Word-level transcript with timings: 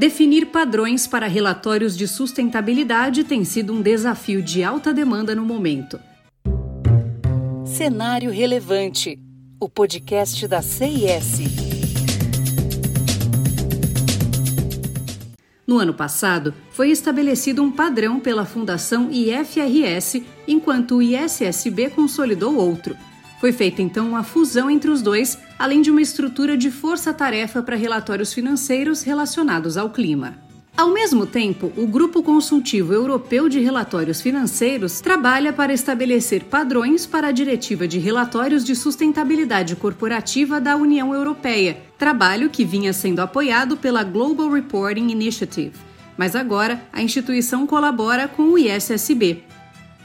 Definir 0.00 0.46
padrões 0.46 1.06
para 1.06 1.26
relatórios 1.26 1.94
de 1.94 2.08
sustentabilidade 2.08 3.22
tem 3.22 3.44
sido 3.44 3.74
um 3.74 3.82
desafio 3.82 4.40
de 4.40 4.64
alta 4.64 4.94
demanda 4.94 5.34
no 5.34 5.44
momento. 5.44 6.00
Cenário 7.66 8.30
Relevante, 8.30 9.18
o 9.60 9.68
podcast 9.68 10.48
da 10.48 10.62
CIS. 10.62 11.40
No 15.66 15.76
ano 15.76 15.92
passado, 15.92 16.54
foi 16.70 16.90
estabelecido 16.90 17.62
um 17.62 17.70
padrão 17.70 18.18
pela 18.18 18.46
Fundação 18.46 19.10
IFRS, 19.12 20.24
enquanto 20.48 20.96
o 20.96 21.02
ISSB 21.02 21.90
consolidou 21.90 22.56
outro. 22.56 22.96
Foi 23.40 23.52
feita 23.52 23.80
então 23.80 24.06
uma 24.06 24.22
fusão 24.22 24.70
entre 24.70 24.90
os 24.90 25.00
dois, 25.00 25.38
além 25.58 25.80
de 25.80 25.90
uma 25.90 26.02
estrutura 26.02 26.58
de 26.58 26.70
força-tarefa 26.70 27.62
para 27.62 27.74
relatórios 27.74 28.34
financeiros 28.34 29.02
relacionados 29.02 29.78
ao 29.78 29.88
clima. 29.88 30.36
Ao 30.76 30.90
mesmo 30.90 31.26
tempo, 31.26 31.72
o 31.76 31.86
Grupo 31.86 32.22
Consultivo 32.22 32.92
Europeu 32.92 33.48
de 33.48 33.58
Relatórios 33.58 34.20
Financeiros 34.20 35.00
trabalha 35.00 35.52
para 35.52 35.72
estabelecer 35.72 36.44
padrões 36.44 37.06
para 37.06 37.28
a 37.28 37.32
Diretiva 37.32 37.88
de 37.88 37.98
Relatórios 37.98 38.64
de 38.64 38.76
Sustentabilidade 38.76 39.74
Corporativa 39.74 40.60
da 40.60 40.76
União 40.76 41.14
Europeia, 41.14 41.78
trabalho 41.98 42.50
que 42.50 42.64
vinha 42.64 42.92
sendo 42.92 43.20
apoiado 43.20 43.76
pela 43.76 44.04
Global 44.04 44.50
Reporting 44.50 45.08
Initiative. 45.08 45.74
Mas 46.16 46.36
agora 46.36 46.82
a 46.92 47.02
instituição 47.02 47.66
colabora 47.66 48.28
com 48.28 48.44
o 48.44 48.58
ISSB, 48.58 49.44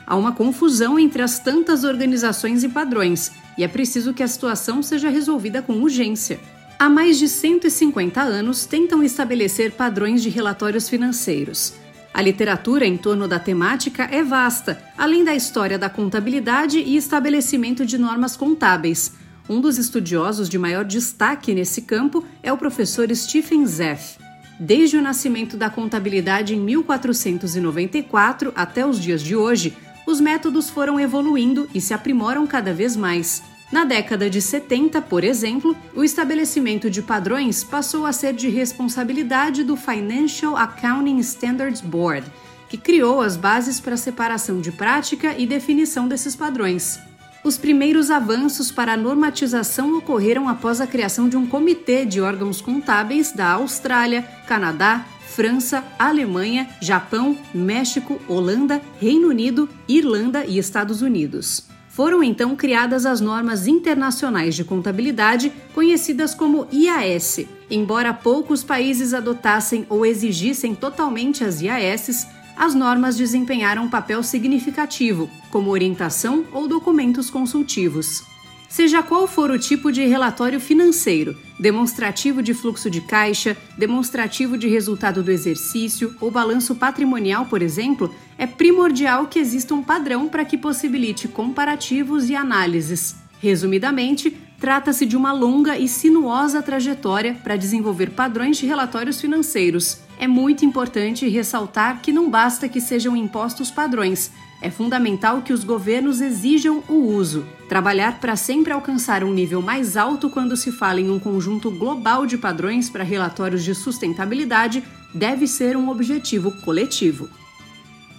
Há 0.08 0.16
uma 0.16 0.32
confusão 0.32 1.00
entre 1.00 1.22
as 1.22 1.40
tantas 1.40 1.84
organizações 1.84 2.64
e 2.64 2.70
padrões, 2.70 3.32
e 3.58 3.64
é 3.64 3.68
preciso 3.68 4.14
que 4.14 4.22
a 4.22 4.28
situação 4.28 4.84
seja 4.84 5.10
resolvida 5.10 5.62
com 5.62 5.82
urgência. 5.82 6.40
Há 6.78 6.90
mais 6.90 7.18
de 7.18 7.28
150 7.28 8.22
anos 8.22 8.66
tentam 8.66 9.02
estabelecer 9.02 9.72
padrões 9.72 10.22
de 10.22 10.30
relatórios 10.30 10.90
financeiros. 10.90 11.74
A 12.14 12.22
literatura 12.22 12.86
em 12.86 12.98
torno 12.98 13.28
da 13.28 13.40
temática 13.40 14.04
é 14.04 14.24
vasta, 14.24 14.82
além 14.98 15.24
da 15.24 15.34
história 15.36 15.78
da 15.78 15.90
contabilidade 15.90 16.80
e 16.80 16.96
estabelecimento 16.96 17.86
de 17.86 17.98
normas 17.98 18.38
contábeis. 18.38 19.14
Um 19.50 19.60
dos 19.60 19.78
estudiosos 19.78 20.48
de 20.48 20.58
maior 20.58 20.86
destaque 20.86 21.54
nesse 21.54 21.82
campo 21.82 22.24
é 22.42 22.54
o 22.54 22.58
professor 22.58 23.14
Stephen 23.14 23.66
Zeff. 23.66 24.18
Desde 24.60 24.98
o 24.98 25.02
nascimento 25.02 25.58
da 25.58 25.70
contabilidade 25.70 26.56
em 26.56 26.60
1494 26.60 28.54
até 28.56 28.86
os 28.86 29.00
dias 29.00 29.22
de 29.22 29.36
hoje, 29.36 29.76
os 30.06 30.20
métodos 30.22 30.70
foram 30.70 31.00
evoluindo 31.00 31.70
e 31.74 31.82
se 31.82 31.94
aprimoram 31.94 32.46
cada 32.46 32.74
vez 32.74 32.96
mais. 32.96 33.42
Na 33.72 33.84
década 33.84 34.30
de 34.30 34.42
70, 34.42 35.02
por 35.02 35.24
exemplo, 35.24 35.76
o 35.96 36.04
estabelecimento 36.04 36.90
de 36.90 37.02
padrões 37.02 37.64
passou 37.64 38.06
a 38.06 38.14
ser 38.14 38.34
de 38.34 38.48
responsabilidade 38.48 39.64
do 39.64 39.76
Financial 39.76 40.56
Accounting 40.56 41.18
Standards 41.18 41.82
Board, 41.82 42.32
que 42.70 42.78
criou 42.78 43.22
as 43.22 43.36
bases 43.36 43.80
para 43.80 43.96
a 43.96 43.98
separação 43.98 44.62
de 44.62 44.72
prática 44.72 45.36
e 45.38 45.48
definição 45.48 46.08
desses 46.08 46.36
padrões. 46.36 47.00
Os 47.44 47.58
primeiros 47.58 48.10
avanços 48.10 48.72
para 48.72 48.94
a 48.94 48.98
normatização 48.98 49.96
ocorreram 49.98 50.50
após 50.50 50.82
a 50.82 50.88
criação 50.88 51.30
de 51.30 51.38
um 51.38 51.46
comitê 51.46 52.04
de 52.04 52.20
órgãos 52.20 52.60
contábeis 52.60 53.32
da 53.32 53.52
Austrália, 53.52 54.24
Canadá, 54.48 55.06
França, 55.28 55.84
Alemanha, 55.98 56.70
Japão, 56.82 57.38
México, 57.54 58.20
Holanda, 58.28 58.82
Reino 59.00 59.28
Unido, 59.28 59.68
Irlanda 59.88 60.46
e 60.46 60.58
Estados 60.58 61.02
Unidos. 61.02 61.68
Foram 61.90 62.22
então 62.22 62.58
criadas 62.58 63.06
as 63.06 63.22
normas 63.22 63.68
internacionais 63.68 64.54
de 64.54 64.66
contabilidade, 64.66 65.52
conhecidas 65.74 66.36
como 66.36 66.68
IAS. 66.72 67.46
Embora 67.72 68.14
poucos 68.14 68.64
países 68.64 69.14
adotassem 69.14 69.86
ou 69.90 70.06
exigissem 70.06 70.76
totalmente 70.76 71.44
as 71.44 71.62
IAS, 71.62 72.28
as 72.58 72.76
normas 72.76 73.16
desempenharam 73.16 73.84
um 73.84 73.90
papel 73.90 74.24
significativo, 74.24 75.30
como 75.50 75.72
orientação 75.72 76.46
ou 76.52 76.68
documentos 76.68 77.30
consultivos. 77.30 78.35
Seja 78.76 79.02
qual 79.02 79.26
for 79.26 79.52
o 79.52 79.58
tipo 79.58 79.90
de 79.90 80.06
relatório 80.06 80.60
financeiro, 80.60 81.38
demonstrativo 81.58 82.44
de 82.44 82.54
fluxo 82.54 82.90
de 82.90 83.00
caixa, 83.00 83.56
demonstrativo 83.78 84.58
de 84.58 84.68
resultado 84.68 85.24
do 85.24 85.32
exercício 85.32 86.14
ou 86.20 86.30
balanço 86.30 86.76
patrimonial, 86.76 87.46
por 87.46 87.62
exemplo, 87.62 88.14
é 88.38 88.46
primordial 88.46 89.28
que 89.28 89.40
exista 89.40 89.74
um 89.74 89.82
padrão 89.82 90.28
para 90.28 90.44
que 90.44 90.58
possibilite 90.58 91.26
comparativos 91.26 92.30
e 92.30 92.36
análises. 92.36 93.16
Resumidamente, 93.40 94.36
trata-se 94.60 95.06
de 95.06 95.16
uma 95.16 95.32
longa 95.32 95.78
e 95.78 95.88
sinuosa 95.88 96.62
trajetória 96.62 97.34
para 97.42 97.56
desenvolver 97.56 98.10
padrões 98.10 98.58
de 98.58 98.66
relatórios 98.66 99.22
financeiros. 99.22 100.00
É 100.20 100.28
muito 100.28 100.66
importante 100.66 101.30
ressaltar 101.30 102.02
que 102.02 102.12
não 102.12 102.30
basta 102.30 102.68
que 102.68 102.82
sejam 102.82 103.16
impostos 103.16 103.72
padrões, 103.72 104.34
é 104.62 104.70
fundamental 104.70 105.42
que 105.42 105.54
os 105.54 105.64
governos 105.64 106.22
exijam 106.22 106.84
o 106.88 106.94
uso. 106.94 107.46
Trabalhar 107.68 108.20
para 108.20 108.36
sempre 108.36 108.74
alcançar 108.74 109.24
um 109.24 109.34
nível 109.34 109.62
mais 109.62 109.98
alto 109.98 110.30
quando 110.30 110.56
se 110.56 110.72
fala 110.72 111.02
em 111.02 111.10
um 111.10 111.20
conjunto 111.20 111.70
global 111.72 112.26
de 112.26 112.38
padrões 112.38 112.90
para 112.90 113.04
relatórios 113.04 113.64
de 113.64 113.76
sustentabilidade 113.76 114.84
deve 115.14 115.48
ser 115.48 115.76
um 115.76 115.90
objetivo 115.90 116.52
coletivo. 116.62 117.30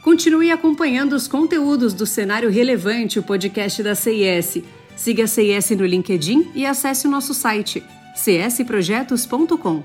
Continue 0.03 0.53
acompanhando 0.53 1.15
os 1.15 1.27
conteúdos 1.27 1.93
do 1.93 2.07
Cenário 2.07 2.51
Relevante, 2.51 3.19
o 3.19 3.23
podcast 3.23 3.83
da 3.83 3.95
CIS. 3.95 4.63
Siga 4.97 5.25
a 5.25 5.27
CIS 5.27 5.71
no 5.71 5.85
LinkedIn 5.85 6.53
e 6.55 6.65
acesse 6.65 7.07
o 7.07 7.11
nosso 7.11 7.35
site 7.35 7.83
csprojetos.com. 8.15 9.83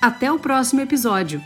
Até 0.00 0.30
o 0.30 0.38
próximo 0.38 0.80
episódio. 0.80 1.42